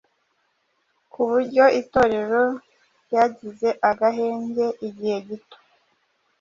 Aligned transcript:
ku 1.11 1.19
buryo 1.29 1.63
Itorero 1.81 2.41
ryagize 3.05 3.69
agahenge 3.89 4.65
igihe 4.87 5.17
gito. 5.27 5.57